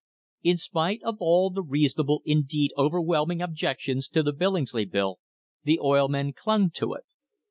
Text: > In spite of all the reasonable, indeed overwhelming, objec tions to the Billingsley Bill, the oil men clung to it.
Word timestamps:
> 0.25 0.31
In 0.41 0.57
spite 0.57 1.03
of 1.03 1.17
all 1.19 1.51
the 1.51 1.61
reasonable, 1.61 2.23
indeed 2.25 2.71
overwhelming, 2.75 3.39
objec 3.39 3.81
tions 3.81 4.09
to 4.09 4.23
the 4.23 4.33
Billingsley 4.33 4.85
Bill, 4.89 5.19
the 5.63 5.79
oil 5.79 6.07
men 6.07 6.33
clung 6.33 6.71
to 6.71 6.95
it. 6.95 7.03